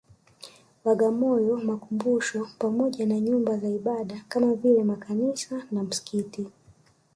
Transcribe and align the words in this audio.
Bagamoyo 0.85 1.53
makumbusho 1.69 2.47
pamoja 2.59 3.05
na 3.05 3.19
Nyumba 3.19 3.57
za 3.57 3.69
Ibada 3.69 4.25
kama 4.29 4.53
vile 4.55 4.83
Makanisa 4.83 5.63
na 5.71 5.83
Misikiti 5.83 6.47